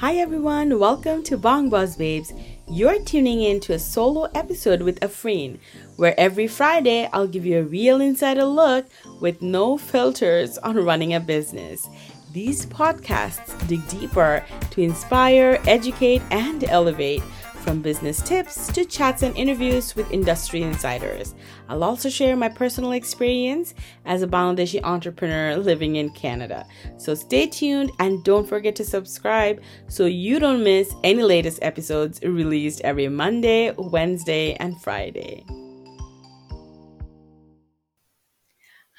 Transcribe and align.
Hi 0.00 0.14
everyone, 0.14 0.78
welcome 0.78 1.24
to 1.24 1.36
Bong 1.36 1.70
Buzz 1.70 1.96
Babes. 1.96 2.32
You're 2.68 3.02
tuning 3.02 3.42
in 3.42 3.58
to 3.58 3.72
a 3.72 3.80
solo 3.80 4.28
episode 4.32 4.80
with 4.80 5.00
Afreen, 5.00 5.58
where 5.96 6.14
every 6.16 6.46
Friday 6.46 7.08
I'll 7.12 7.26
give 7.26 7.44
you 7.44 7.58
a 7.58 7.64
real 7.64 8.00
insider 8.00 8.44
look 8.44 8.86
with 9.20 9.42
no 9.42 9.76
filters 9.76 10.56
on 10.58 10.76
running 10.76 11.14
a 11.14 11.18
business. 11.18 11.88
These 12.32 12.66
podcasts 12.66 13.66
dig 13.66 13.88
deeper 13.88 14.44
to 14.70 14.82
inspire, 14.82 15.60
educate, 15.66 16.22
and 16.30 16.62
elevate 16.62 17.24
from 17.68 17.82
business 17.82 18.22
tips 18.22 18.72
to 18.72 18.82
chats 18.82 19.22
and 19.22 19.36
interviews 19.36 19.94
with 19.94 20.10
industry 20.10 20.62
insiders. 20.62 21.34
I'll 21.68 21.84
also 21.84 22.08
share 22.08 22.34
my 22.34 22.48
personal 22.48 22.92
experience 22.92 23.74
as 24.06 24.22
a 24.22 24.26
Bangladeshi 24.26 24.80
entrepreneur 24.84 25.54
living 25.54 25.96
in 25.96 26.08
Canada. 26.08 26.66
So 26.96 27.14
stay 27.14 27.46
tuned 27.46 27.90
and 27.98 28.24
don't 28.24 28.48
forget 28.48 28.74
to 28.76 28.86
subscribe 28.86 29.60
so 29.86 30.06
you 30.06 30.40
don't 30.40 30.64
miss 30.64 30.94
any 31.04 31.22
latest 31.22 31.58
episodes 31.60 32.22
released 32.22 32.80
every 32.84 33.08
Monday, 33.08 33.74
Wednesday, 33.76 34.54
and 34.54 34.80
Friday. 34.80 35.44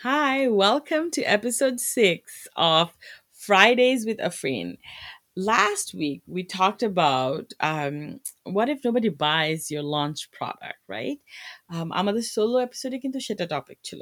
Hi, 0.03 0.47
welcome 0.47 1.09
to 1.09 1.23
episode 1.23 1.79
six 1.79 2.47
of 2.55 2.93
Fridays 3.33 4.05
with 4.05 4.19
Afreen 4.19 4.77
last 5.38 5.94
week 5.94 6.22
we 6.26 6.44
talked 6.44 6.82
about 6.82 7.52
um, 7.60 8.20
what 8.44 8.68
if 8.68 8.78
nobody 8.84 9.08
buys 9.08 9.70
your 9.70 9.82
launch 9.82 10.30
product 10.30 10.78
right 10.88 11.18
um, 11.74 11.88
আমাদের 12.00 12.24
solo 12.34 12.58
এপিসোডে 12.66 12.96
কিন্তু 13.04 13.18
সেটা 13.28 13.44
topic 13.46 13.78
ছিল 13.88 14.00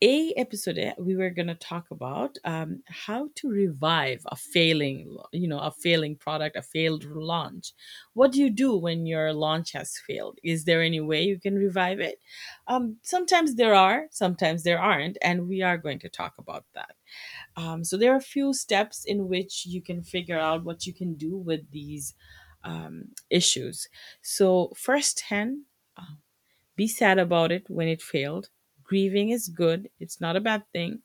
a 0.00 0.32
episode 0.36 0.78
eh, 0.78 0.92
we 0.98 1.16
were 1.16 1.30
going 1.30 1.48
to 1.48 1.54
talk 1.56 1.90
about 1.90 2.38
um, 2.44 2.82
how 2.86 3.28
to 3.34 3.48
revive 3.48 4.22
a 4.26 4.36
failing 4.36 5.16
you 5.32 5.48
know 5.48 5.58
a 5.58 5.72
failing 5.72 6.14
product 6.16 6.56
a 6.56 6.62
failed 6.62 7.04
launch. 7.04 7.72
What 8.14 8.32
do 8.32 8.40
you 8.40 8.50
do 8.50 8.76
when 8.76 9.06
your 9.06 9.32
launch 9.32 9.72
has 9.72 9.98
failed? 10.06 10.38
Is 10.44 10.64
there 10.64 10.82
any 10.82 11.00
way 11.00 11.24
you 11.24 11.40
can 11.40 11.56
revive 11.56 12.00
it? 12.00 12.20
Um, 12.68 12.98
sometimes 13.02 13.56
there 13.56 13.74
are 13.74 14.06
sometimes 14.10 14.62
there 14.62 14.78
aren't 14.80 15.18
and 15.22 15.48
we 15.48 15.62
are 15.62 15.78
going 15.78 15.98
to 16.00 16.08
talk 16.08 16.34
about 16.38 16.64
that. 16.74 16.94
Um, 17.56 17.84
so 17.84 17.96
there 17.96 18.12
are 18.12 18.16
a 18.16 18.20
few 18.20 18.54
steps 18.54 19.04
in 19.04 19.28
which 19.28 19.66
you 19.66 19.82
can 19.82 20.02
figure 20.02 20.38
out 20.38 20.64
what 20.64 20.86
you 20.86 20.94
can 20.94 21.14
do 21.14 21.36
with 21.36 21.70
these 21.70 22.14
um, 22.64 23.10
issues. 23.30 23.88
So 24.22 24.72
first 24.76 25.18
10 25.18 25.64
uh, 25.96 26.16
be 26.76 26.88
sad 26.88 27.18
about 27.18 27.52
it 27.52 27.68
when 27.68 27.88
it 27.88 28.02
failed. 28.02 28.50
Grieving 28.88 29.30
is 29.30 29.48
good. 29.48 29.90
It's 30.00 30.20
not 30.20 30.36
a 30.36 30.40
bad 30.40 30.64
thing. 30.72 31.00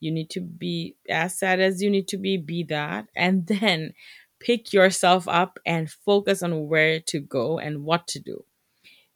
You 0.00 0.12
need 0.12 0.30
to 0.30 0.40
be 0.40 0.94
as 1.08 1.38
sad 1.38 1.58
as 1.58 1.82
you 1.82 1.90
need 1.90 2.06
to 2.08 2.18
be, 2.18 2.36
be 2.36 2.62
that. 2.64 3.06
And 3.16 3.46
then 3.48 3.94
pick 4.40 4.72
yourself 4.72 5.26
up 5.26 5.58
and 5.66 5.90
focus 5.90 6.42
on 6.42 6.68
where 6.68 7.00
to 7.00 7.18
go 7.18 7.58
and 7.58 7.84
what 7.84 8.06
to 8.08 8.20
do. 8.20 8.44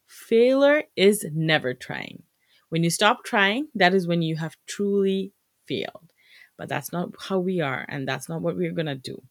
Failure 0.07 0.83
is 0.95 1.25
never 1.33 1.73
trying. 1.73 2.23
When 2.69 2.83
you 2.83 2.89
stop 2.89 3.23
trying, 3.23 3.67
that 3.75 3.93
is 3.93 4.07
when 4.07 4.23
you 4.23 4.37
have 4.37 4.57
truly 4.65 5.31
failed. 5.67 6.11
But 6.57 6.69
that's 6.69 6.91
not 6.91 7.11
how 7.29 7.39
we 7.39 7.61
are, 7.61 7.85
and 7.87 8.07
that's 8.07 8.27
not 8.27 8.41
what 8.41 8.55
we're 8.55 8.73
going 8.73 8.87
to 8.87 8.95
do. 8.95 9.21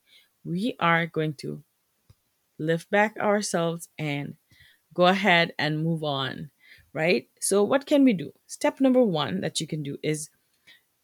We 0.44 0.76
are 0.80 1.06
going 1.06 1.34
to 1.34 1.62
lift 2.58 2.90
back 2.90 3.16
ourselves 3.18 3.88
and 3.98 4.36
go 4.94 5.06
ahead 5.06 5.52
and 5.58 5.82
move 5.82 6.04
on, 6.04 6.50
right? 6.92 7.28
So, 7.40 7.62
what 7.62 7.86
can 7.86 8.04
we 8.04 8.12
do? 8.12 8.32
Step 8.46 8.80
number 8.80 9.02
one 9.02 9.40
that 9.40 9.60
you 9.60 9.66
can 9.66 9.82
do 9.82 9.98
is 10.02 10.30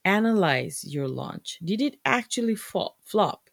analyze 0.04 0.84
your 0.84 1.08
launch. 1.08 1.58
Did 1.64 1.82
it 1.82 1.98
actually 2.04 2.56
flop? 2.56 3.50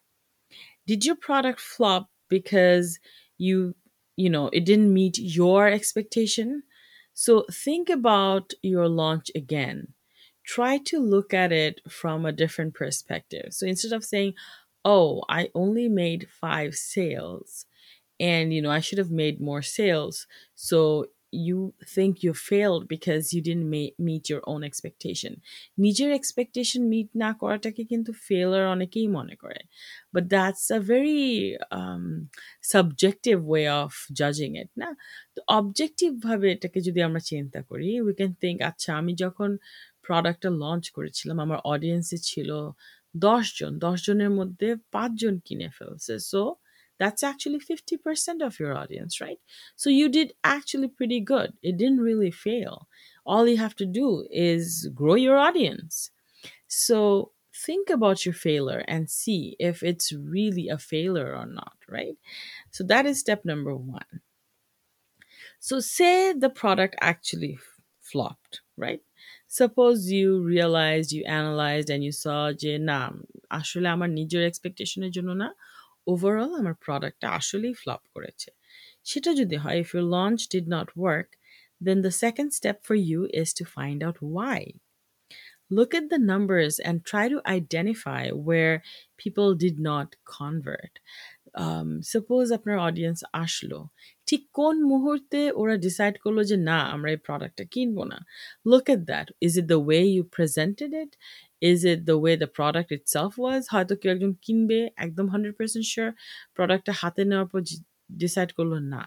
Did 0.86 1.04
your 1.04 1.16
product 1.16 1.60
flop 1.60 2.10
because 2.28 2.98
you, 3.38 3.74
you 4.16 4.30
know, 4.30 4.48
it 4.52 4.64
didn't 4.64 4.92
meet 4.92 5.18
your 5.18 5.68
expectation? 5.68 6.62
So, 7.14 7.46
think 7.50 7.88
about 7.88 8.52
your 8.62 8.88
launch 8.88 9.30
again 9.34 9.94
try 10.44 10.78
to 10.78 11.00
look 11.00 11.34
at 11.34 11.50
it 11.50 11.80
from 11.90 12.24
a 12.24 12.30
different 12.32 12.72
perspective. 12.72 13.48
So 13.52 13.66
instead 13.66 13.92
of 13.92 14.04
saying, 14.04 14.34
oh, 14.84 15.24
I 15.28 15.50
only 15.56 15.88
made 15.88 16.28
five 16.30 16.76
sales 16.76 17.66
and, 18.20 18.52
you 18.54 18.62
know, 18.62 18.70
I 18.70 18.80
should 18.80 18.98
have 18.98 19.10
made 19.10 19.40
more 19.40 19.62
sales. 19.62 20.26
So 20.54 21.06
you 21.46 21.58
think 21.94 22.12
you 22.24 22.32
failed 22.50 22.84
because 22.94 23.24
you 23.34 23.40
didn't 23.48 23.68
meet 24.08 24.24
your 24.32 24.42
own 24.52 24.62
expectation 24.70 25.32
নিজের 25.84 26.10
expectation 26.20 26.80
meet 26.92 27.08
না 27.22 27.30
করাটাকে 27.40 27.82
কিন্তু 27.92 28.10
failure 28.28 28.66
অনেকেই 28.74 29.08
মনে 29.18 29.34
করে 29.42 29.60
but 30.14 30.24
that's 30.34 30.64
a 30.78 30.80
very 30.94 31.24
um, 31.78 32.06
subjective 32.74 33.40
way 33.54 33.66
of 33.82 33.90
judging 34.20 34.52
it 34.62 34.70
না 34.82 34.88
তো 35.34 35.40
objective 35.58 36.10
ভাবে 36.26 36.46
এটাকে 36.54 36.78
যদি 36.86 37.00
আমরা 37.08 37.22
চিন্তা 37.30 37.60
করি 37.70 37.88
we 38.06 38.12
can 38.20 38.32
think 38.42 38.58
আচ্ছা 38.70 38.90
আমি 39.00 39.12
যখন 39.24 39.50
প্রোডাক্টটা 40.06 40.50
লঞ্চ 40.62 40.84
করেছিলাম 40.96 41.36
আমার 41.46 41.58
অডিয়েন্সে 41.72 42.18
ছিল 42.30 42.50
দশজন 43.14 43.72
দশজনের 43.84 44.32
মধ্যে 44.38 44.68
পাঁচজন 44.94 45.34
কিনে 45.46 45.68
ফেলছে 45.76 46.14
so 46.30 46.42
that's 46.99 47.23
actually 47.23 47.59
50% 47.59 48.41
of 48.43 48.59
your 48.59 48.75
audience, 48.77 49.19
right? 49.19 49.39
So 49.75 49.89
you 49.89 50.07
did 50.07 50.33
actually 50.43 50.87
pretty 50.87 51.19
good. 51.19 51.53
It 51.63 51.77
didn't 51.77 51.99
really 51.99 52.31
fail. 52.31 52.87
All 53.25 53.47
you 53.47 53.57
have 53.57 53.75
to 53.77 53.85
do 53.85 54.27
is 54.29 54.89
grow 54.93 55.15
your 55.15 55.37
audience. 55.37 56.11
So 56.67 57.31
think 57.53 57.89
about 57.89 58.25
your 58.25 58.33
failure 58.33 58.83
and 58.87 59.09
see 59.09 59.55
if 59.59 59.83
it's 59.83 60.13
really 60.13 60.69
a 60.69 60.77
failure 60.77 61.35
or 61.35 61.45
not, 61.45 61.77
right? 61.89 62.17
So 62.69 62.83
that 62.85 63.05
is 63.05 63.19
step 63.19 63.45
number 63.45 63.75
one. 63.75 64.21
So 65.59 65.79
say 65.79 66.33
the 66.33 66.49
product 66.49 66.95
actually 67.01 67.59
flopped, 67.99 68.61
right? 68.77 69.01
Suppose 69.47 70.09
you 70.09 70.41
realized, 70.41 71.11
you 71.11 71.23
analyzed, 71.25 71.89
and 71.89 72.03
you 72.03 72.11
saw 72.11 72.39
যে 72.61 72.73
না 72.89 72.99
আসলে 73.59 73.87
আমার 73.95 74.09
নিজের 74.19 74.43
এক্সপেকটেশনের 74.49 75.11
জন্য 75.17 75.31
না 75.43 75.47
overall 76.06 76.50
আমার 76.60 76.76
প্রোডাক্টটা 76.84 77.28
আসলেই 77.38 77.74
ফ্লপ 77.82 78.02
করেছে 78.14 78.50
সেটা 79.10 79.30
যদি 79.40 79.56
হয় 79.62 79.78
if 79.82 79.88
your 79.94 80.06
launch 80.16 80.42
did 80.54 80.66
not 80.76 80.88
work 81.06 81.28
then 81.80 81.98
the 82.06 82.14
second 82.24 82.48
step 82.58 82.78
for 82.86 82.96
you 83.10 83.20
is 83.42 83.50
to 83.58 83.64
find 83.76 83.98
out 84.06 84.16
why 84.34 84.58
look 85.70 85.94
at 85.94 86.10
the 86.10 86.18
numbers 86.18 86.74
and 86.78 87.04
try 87.04 87.28
to 87.28 87.38
identify 87.58 88.24
where 88.48 88.82
people 89.18 89.54
did 89.54 89.76
not 89.80 90.08
convert 90.36 90.94
suppose 92.12 92.46
আপনার 92.58 92.76
audience 92.88 93.20
আসলো 93.44 93.78
ঠিক 94.28 94.42
কোন 94.58 94.76
মুহূর্তে 94.92 95.40
ওরা 95.60 95.74
decide 95.86 96.14
করল 96.24 96.38
যে 96.50 96.56
না 96.70 96.78
আমরা 96.94 97.08
এই 97.14 97.20
প্রোডাক্টটা 97.26 97.64
কিনবো 97.74 98.02
না 98.12 98.18
look 98.70 98.86
at 98.94 99.00
that 99.10 99.26
is 99.46 99.52
it 99.60 99.66
the 99.72 99.78
way 99.86 100.00
you 100.14 100.22
presented 100.36 100.90
it 101.02 101.12
is 101.62 101.78
it 101.92 102.00
the 102.08 102.16
way 102.22 102.32
the 102.42 102.48
product 102.58 102.90
itself 103.14 103.32
was 103.42 103.62
হয়তো 103.74 103.92
কেউ 104.00 104.10
একজন 104.16 104.32
কিনবে, 104.44 104.78
একদম 105.04 105.26
হান্ড্রেড 105.32 105.54
পার্সেন্ট 105.58 105.86
শিওর 105.92 106.10
প্রোডাক্টটা 106.56 106.92
হাতে 107.00 107.22
নেওয়ার 107.30 107.48
পর 107.52 107.60
ডিসাইড 108.22 108.50
করল 108.58 108.72
না। 108.94 109.02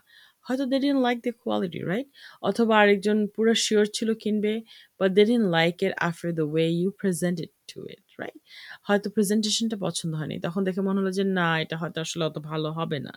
হয়তো 0.48 0.64
they 0.72 0.78
didn't 0.86 0.98
like 1.06 1.18
the 1.28 1.34
quality 1.44 1.82
right 1.92 2.08
অথবা 2.50 2.74
আরেকজন 2.82 3.18
পুরো 3.36 3.52
শিওর 3.66 3.86
ছিল 3.98 4.10
কিনবে 4.24 4.54
but 5.00 5.10
they 5.18 5.24
didn't 5.32 5.44
like 5.58 5.76
it 5.86 5.94
after 6.10 6.32
the 6.40 6.46
way 6.54 6.66
you 6.80 6.90
present 7.02 7.38
it 7.46 7.52
to 7.72 7.80
it 7.94 8.04
right 8.22 8.40
হয়তো 8.88 9.08
প্রেজেন্টেশনটা 9.16 9.78
পছন্দ 9.86 10.12
হয়নি। 10.20 10.36
তখন 10.46 10.62
দেখে 10.68 10.82
মনে 10.88 10.98
হলো 11.02 11.12
যে, 11.20 11.24
না, 11.40 11.48
এটা 11.64 11.76
হয়তো 11.82 11.98
আসলে 12.06 12.24
অত 12.30 12.38
ভালো 12.52 12.70
হবে 12.78 13.00
না। 13.08 13.14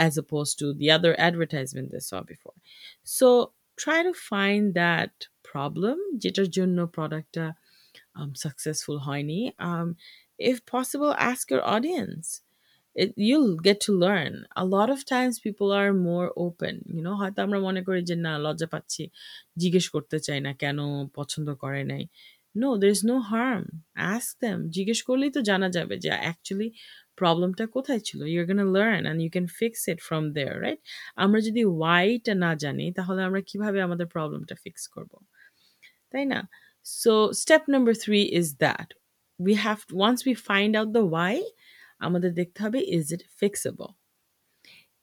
As 0.00 0.14
opposed 0.24 0.46
to 0.60 0.66
the 0.78 0.86
other 0.96 1.12
advertisement 1.20 1.88
they 1.94 2.00
saw 2.10 2.12
before 2.30 2.52
so 3.18 3.28
try 3.80 4.00
to 4.08 4.12
find 4.30 4.64
that 4.80 5.14
problem 5.50 5.96
যেটার 6.22 6.48
জন্য 6.58 6.78
প্রোডাক্টটা 6.96 7.46
সাকসেসফুল 8.44 8.96
হয়নি 9.08 9.40
if 10.50 10.56
possible 10.66 11.12
ask 11.30 11.44
your 11.50 11.64
audience. 11.74 12.26
It, 12.96 13.10
you'll 13.16 13.56
get 13.58 13.78
to 13.82 13.92
learn. 13.92 14.32
A 14.56 14.64
lot 14.66 14.90
of 14.90 15.00
times 15.04 15.38
people 15.38 15.70
are 15.72 15.92
more 16.10 16.28
open. 16.46 16.74
You 16.96 17.02
know 17.06 17.14
হয়তো 17.20 17.38
আমরা 17.46 17.58
মনে 17.68 17.80
করি 17.86 18.00
যে 18.10 18.16
না 18.26 18.32
লজ্জা 18.44 18.68
পাচ্ছি 18.74 19.02
জিজ্ঞেস 19.62 19.86
করতে 19.94 20.16
চাই 20.26 20.40
না 20.46 20.52
কেন 20.62 20.78
পছন্দ 21.18 21.48
করে 21.62 21.82
নাই। 21.92 22.04
No 22.54 22.68
there 22.80 22.90
is 22.96 23.00
no 23.10 23.16
harm 23.30 23.64
ask 24.14 24.32
them 24.42 24.58
জিজ্ঞেস 24.76 25.00
করলেই 25.08 25.30
তো 25.36 25.40
জানা 25.50 25.68
যাবে 25.76 25.94
যে 26.04 26.10
অ্যাকচুয়ালি 26.24 26.68
প্রবলেমটা 27.20 27.64
কোথায় 27.76 28.00
ছিল? 28.08 28.20
You're 28.32 28.44
gonna 28.50 28.60
learn 28.76 29.02
and 29.06 29.20
you 29.24 29.30
can 29.36 29.46
fix 29.58 29.80
it 29.92 29.98
from 30.08 30.24
there 30.36 30.54
right 30.64 30.80
আমরা 31.24 31.38
যদি 31.48 31.62
ওয়াইটা 31.78 32.32
না 32.44 32.50
জানি 32.64 32.86
তাহলে 32.98 33.20
আমরা 33.28 33.40
কীভাবে 33.50 33.78
আমাদের 33.86 34.06
প্রবলেমটা 34.14 34.54
ফিক্স 34.64 34.82
করব? 34.94 35.12
তাই 36.12 36.24
না? 36.32 36.40
So 36.86 37.12
step 37.42 37.62
number 37.74 37.94
three 38.04 38.26
is 38.40 38.48
that 38.64 38.88
we 39.40 39.54
have 39.64 39.80
once 40.06 40.20
we 40.26 40.34
find 40.50 40.72
out 40.78 40.90
the 40.92 41.04
why 41.14 41.34
আমাদের 42.06 42.30
দেখতে 42.40 42.58
হবে 42.64 42.80
is 42.98 43.06
it 43.16 43.22
fixable 43.40 43.92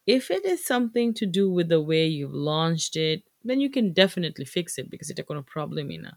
if 0.08 0.24
it 0.38 0.44
is 0.54 0.60
something 0.74 1.10
to 1.20 1.26
do 1.40 1.46
with 1.58 1.68
the 1.76 1.82
way 1.92 2.06
you've 2.18 2.40
launched 2.52 2.94
it 3.10 3.20
then 3.46 3.60
you 3.64 3.70
can 3.76 3.88
definitely 3.94 4.48
fix 4.56 4.68
it 4.80 4.86
because 4.92 5.10
এটা 5.14 5.24
কোনো 5.30 5.42
প্রবলেমই 5.52 6.00
না 6.06 6.14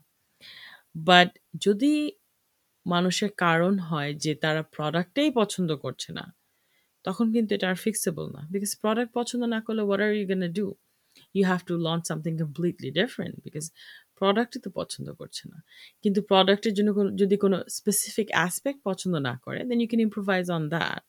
but 1.09 1.31
যদি 1.67 1.93
মানুষের 2.87 3.31
কারণ 3.45 3.75
হয় 3.89 4.13
যে 4.25 4.33
তারা 4.45 4.63
প্রোডাক্টেই 4.77 5.31
পছন্দ 5.41 5.71
করছে 5.85 6.11
না 6.19 6.25
তখন 7.05 7.27
কিন্তু 7.35 7.51
এটা 7.57 7.67
আর 7.73 7.79
ফিক্সেবল 7.87 8.27
না 8.37 8.43
বিকজ 8.53 8.71
প্রোডাক্ট 8.83 9.11
পছন্দ 9.19 9.43
না 9.55 9.59
করলে 9.67 9.83
what 9.87 10.01
are 10.07 10.13
you 10.21 10.27
gonna 10.33 10.43
do 10.59 10.67
you 11.37 11.43
have 11.51 11.61
to 11.69 11.75
launch 11.87 12.03
something 12.11 12.33
completely 12.43 12.89
different 13.01 13.35
because 13.47 13.65
প্রোডাক্টই 14.20 14.60
তো 14.66 14.70
পছন্দ 14.80 15.08
করছে 15.20 15.44
না 15.52 15.58
কিন্তু 16.04 16.20
প্রোডাক্টের 16.32 16.74
জন্য 16.78 16.90
কোনো 16.94 17.10
যদি 17.22 17.36
কোনো 17.38 17.58
স্পেসিফিক 17.78 18.28
অ্যাসপেক্ট 18.38 18.80
পছন্দ 18.90 19.14
না 19.28 19.34
করে 19.46 19.60
then 19.70 19.78
you 19.82 19.90
can 19.92 20.04
improvise 20.08 20.46
on 20.58 20.64
that 20.76 21.04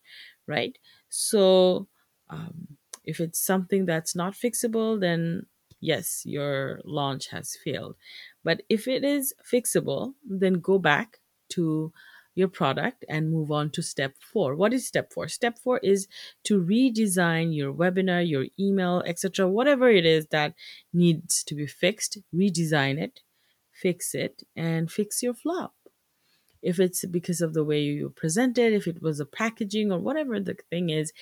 right 0.52 0.74
so 1.12 1.44
if 3.04 3.20
it's 3.20 3.40
something 3.50 3.82
that's 3.86 4.14
not 4.16 4.32
fixable 4.34 4.90
then 4.98 5.20
yes 5.80 6.06
your 6.26 6.80
launch 6.84 7.24
has 7.28 7.56
failed 7.56 7.94
but 8.46 8.62
if 8.68 8.82
it 8.88 9.02
is 9.04 9.24
fixable 9.52 10.04
then 10.42 10.54
go 10.54 10.78
back 10.78 11.08
to 11.50 11.64
your 12.39 12.47
product 12.47 13.05
and 13.07 13.31
move 13.31 13.51
on 13.51 13.69
to 13.71 13.83
step 13.83 14.15
four. 14.19 14.55
What 14.55 14.73
is 14.73 14.87
step 14.87 15.13
four? 15.13 15.27
Step 15.27 15.59
four 15.59 15.77
is 15.79 16.07
to 16.45 16.59
redesign 16.59 17.55
your 17.55 17.73
webinar, 17.73 18.27
your 18.27 18.45
email, 18.57 19.03
etc. 19.05 19.47
Whatever 19.47 19.89
it 19.89 20.05
is 20.05 20.27
that 20.27 20.55
needs 20.93 21.43
to 21.43 21.53
be 21.53 21.67
fixed, 21.67 22.17
redesign 22.33 22.97
it, 22.99 23.19
fix 23.71 24.15
it, 24.15 24.43
and 24.55 24.89
fix 24.91 25.21
your 25.21 25.33
flop. 25.33 25.75
If 26.61 26.79
it's 26.79 27.05
because 27.05 27.41
of 27.41 27.53
the 27.53 27.63
way 27.63 27.81
you 27.81 28.09
present 28.09 28.57
it, 28.57 28.73
if 28.73 28.87
it 28.87 29.01
was 29.01 29.19
a 29.19 29.25
packaging 29.25 29.91
or 29.91 29.99
whatever 29.99 30.39
the 30.39 30.55
thing 30.69 30.89
is, 30.89 31.13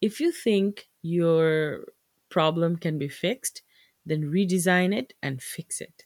if 0.00 0.20
you 0.20 0.30
think 0.30 0.88
your 1.02 1.86
problem 2.28 2.76
can 2.76 2.98
be 2.98 3.08
fixed, 3.08 3.62
then 4.04 4.30
redesign 4.30 4.94
it 4.94 5.14
and 5.22 5.42
fix 5.42 5.80
it 5.80 6.04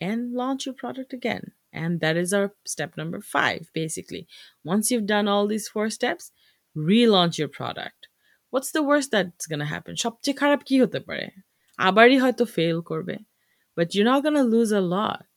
and 0.00 0.32
launch 0.34 0.66
your 0.66 0.74
product 0.74 1.12
again. 1.12 1.52
And 1.73 2.01
that 2.01 2.17
is 2.17 2.33
our 2.33 2.53
step 2.65 2.97
number 2.97 3.21
five, 3.21 3.61
basically. 3.73 4.27
Once 4.63 4.89
you've 4.89 5.05
done 5.05 5.27
all 5.27 5.45
these 5.47 5.67
four 5.67 5.89
steps, 5.89 6.31
relaunch 6.75 7.37
your 7.37 7.47
product. 7.49 8.07
What's 8.53 8.71
the 8.71 8.83
worst 8.83 9.11
that's 9.11 9.45
going 9.45 9.59
to 9.59 9.71
happen? 9.75 9.93
সবচেয়ে 9.95 10.35
খারাপ 10.41 10.61
কি 10.67 10.75
হতে 10.83 10.99
পারে 11.07 11.25
আবারই 11.79 12.17
হয়তো 12.23 12.43
fail 12.55 12.77
করবে 12.91 13.15
but 13.77 13.87
you 13.95 14.03
not 14.09 14.19
gonna 14.27 14.41
loose 14.53 14.69
আ 14.81 14.83
লট 14.95 15.33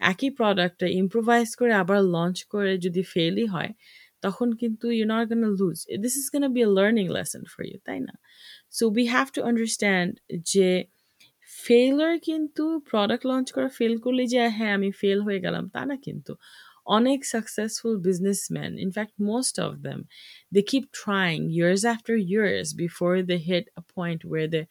একই 0.00 0.30
প্রোডাক্টটা 0.38 0.86
improvise 1.02 1.48
করে 1.60 1.72
আবার 1.82 2.00
লঞ্চ 2.16 2.36
করে 2.52 2.72
যদি 2.84 3.02
ফেলই 3.12 3.46
হয় 3.54 3.70
তখন 4.24 4.48
কিন্তু 4.60 4.86
you 4.98 5.04
not 5.14 5.24
gonna 5.32 5.48
loose 5.58 5.78
this 6.04 6.14
is 6.20 6.26
gonna 6.34 6.48
be 6.56 6.60
a 6.68 6.70
learning 6.78 7.06
lesson 7.16 7.42
for 7.52 7.62
you 7.70 7.78
তাই 7.88 7.98
না 8.08 8.14
so 8.76 8.84
we 8.96 9.04
have 9.14 9.26
to 9.36 9.40
understand 9.48 10.12
যে 10.52 10.68
ফেলার 11.64 12.14
কিন্তু 12.28 12.64
প্রোডাক্ট 12.90 13.24
লঞ্চ 13.30 13.46
করা 13.56 13.68
ফেল 13.78 13.94
করলে 14.04 14.22
যে 14.32 14.38
হ্যাঁ 14.58 14.72
আমি 14.78 14.90
ফেল 15.00 15.18
হয়ে 15.26 15.40
গেলাম 15.46 15.64
তা 15.74 15.82
না 15.90 15.96
কিন্তু 16.06 16.32
অনেক 16.96 17.20
successful 17.34 17.94
businessman 18.08 18.72
in fact 18.84 19.14
most 19.30 19.54
of 19.66 19.72
them 19.86 20.00
they 20.54 20.60
keep 20.70 20.84
trying 21.00 21.36
years 21.56 21.82
after 21.94 22.16
years 22.32 22.68
before 22.82 23.10
they 23.30 23.36
hit 23.48 23.64
a 23.80 23.82
point 23.96 24.20
where 24.30 24.44
they 24.54 24.62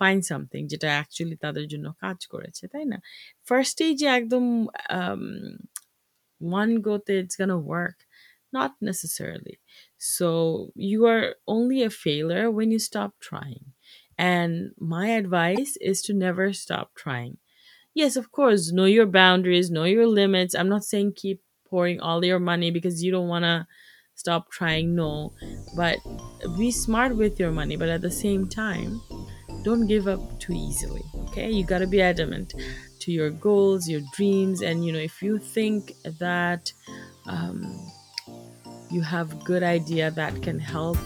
fine 0.00 0.18
something 0.30 0.60
যেটা 0.72 0.88
অ্যাকচুয়ালি 0.96 1.36
তাদের 1.44 1.64
জন্য 1.72 1.86
কাজ 2.04 2.18
করেছে 2.32 2.64
তাই 2.72 2.84
না 2.92 2.98
ফার্স্টেই 3.48 3.92
যে 4.00 4.06
একদম 4.18 4.44
ওয়ান 6.40 6.70
গোতে 6.86 7.12
it's 7.20 7.36
gonna 7.40 7.52
work 7.66 7.98
not 8.52 8.72
necessarily. 8.80 9.56
So 9.98 10.28
you 10.74 11.06
are 11.06 11.34
only 11.46 11.82
a 11.82 11.90
failure 11.90 12.50
when 12.50 12.70
you 12.70 12.80
stop 12.80 13.12
trying. 13.20 13.66
And 14.21 14.73
my 14.77 15.07
advice 15.07 15.77
is 15.81 16.03
to 16.03 16.13
never 16.13 16.53
stop 16.53 16.93
trying. 16.93 17.37
Yes, 17.95 18.15
of 18.15 18.31
course, 18.31 18.71
know 18.71 18.85
your 18.85 19.07
boundaries, 19.07 19.71
know 19.71 19.85
your 19.85 20.05
limits. 20.05 20.53
I'm 20.53 20.69
not 20.69 20.83
saying 20.83 21.13
keep 21.15 21.41
pouring 21.67 21.99
all 21.99 22.23
your 22.23 22.37
money 22.37 22.69
because 22.69 23.03
you 23.03 23.11
don't 23.11 23.27
want 23.27 23.45
to 23.45 23.65
stop 24.13 24.51
trying, 24.51 24.93
no. 24.93 25.33
But 25.75 25.97
be 26.55 26.69
smart 26.69 27.15
with 27.15 27.39
your 27.39 27.49
money. 27.49 27.77
But 27.77 27.89
at 27.89 28.01
the 28.01 28.11
same 28.11 28.47
time, 28.47 29.01
don't 29.63 29.87
give 29.87 30.07
up 30.07 30.39
too 30.39 30.53
easily, 30.53 31.01
okay? 31.29 31.49
You 31.49 31.65
got 31.65 31.79
to 31.79 31.87
be 31.87 31.99
adamant 31.99 32.53
to 32.99 33.11
your 33.11 33.31
goals, 33.31 33.89
your 33.89 34.01
dreams. 34.13 34.61
And, 34.61 34.85
you 34.85 34.93
know, 34.93 34.99
if 34.99 35.23
you 35.23 35.39
think 35.39 35.93
that, 36.19 36.71
um, 37.25 37.91
you 38.91 39.01
have 39.01 39.43
good 39.45 39.63
idea 39.63 40.11
that 40.11 40.43
can 40.43 40.59
help 40.59 40.97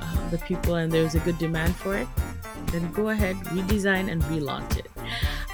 uh, 0.00 0.30
the 0.30 0.38
people 0.38 0.76
and 0.76 0.90
there's 0.90 1.14
a 1.14 1.20
good 1.20 1.36
demand 1.38 1.76
for 1.76 1.98
it 1.98 2.08
then 2.69 2.91
go 2.91 3.09
ahead 3.09 3.35
redesign 3.55 4.11
and 4.11 4.21
relaunch 4.23 4.77
it 4.77 4.89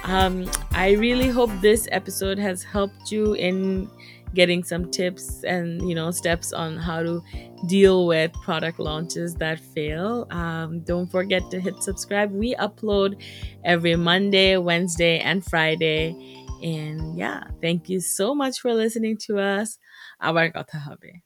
um, 0.04 0.48
i 0.72 0.92
really 0.92 1.28
hope 1.28 1.50
this 1.60 1.88
episode 1.92 2.38
has 2.38 2.62
helped 2.62 3.10
you 3.10 3.34
in 3.34 3.88
getting 4.34 4.64
some 4.64 4.90
tips 4.90 5.44
and 5.44 5.88
you 5.88 5.94
know 5.94 6.10
steps 6.10 6.52
on 6.52 6.76
how 6.76 7.02
to 7.02 7.22
deal 7.68 8.06
with 8.06 8.32
product 8.44 8.78
launches 8.78 9.34
that 9.34 9.60
fail 9.60 10.26
um, 10.30 10.80
don't 10.80 11.10
forget 11.10 11.42
to 11.50 11.60
hit 11.60 11.82
subscribe 11.82 12.30
we 12.32 12.54
upload 12.56 13.20
every 13.64 13.94
monday 13.96 14.56
wednesday 14.56 15.18
and 15.20 15.44
friday 15.44 16.14
and 16.62 17.18
yeah 17.18 17.44
thank 17.60 17.88
you 17.88 18.00
so 18.00 18.34
much 18.34 18.60
for 18.60 18.72
listening 18.74 19.16
to 19.16 19.38
us 19.38 19.78
আবার 20.28 20.46
কথা 20.56 20.78
হবে 20.86 21.25